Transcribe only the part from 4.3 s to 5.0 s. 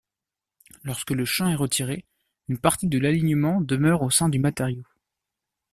matériau.